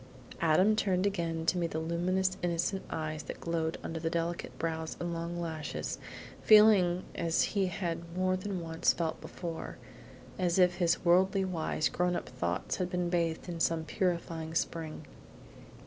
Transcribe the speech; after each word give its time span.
Adam 0.41 0.75
turned 0.75 1.05
again 1.05 1.45
to 1.45 1.59
meet 1.59 1.69
the 1.69 1.77
luminous, 1.79 2.35
innocent 2.41 2.81
eyes 2.89 3.21
that 3.21 3.39
glowed 3.39 3.77
under 3.83 3.99
the 3.99 4.09
delicate 4.09 4.57
brows 4.57 4.97
and 4.99 5.13
long 5.13 5.39
lashes, 5.39 5.99
feeling 6.41 7.03
as 7.13 7.43
he 7.53 7.67
had 7.67 8.17
more 8.17 8.35
than 8.35 8.61
once 8.61 8.93
felt 8.93 9.21
before, 9.21 9.77
as 10.39 10.57
if 10.57 10.77
his 10.77 11.05
worldly 11.05 11.45
wise, 11.45 11.87
grown 11.87 12.15
up 12.15 12.27
thoughts 12.29 12.77
had 12.77 12.89
been 12.89 13.11
bathed 13.11 13.47
in 13.47 13.59
some 13.59 13.83
purifying 13.83 14.55
spring. 14.55 15.05